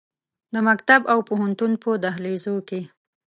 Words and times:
د 0.53 0.55
مکتب 0.67 1.01
او 1.11 1.19
پوهنتون 1.29 1.71
په 1.83 1.89
دهلیزو 2.03 2.55
کې 2.67 2.81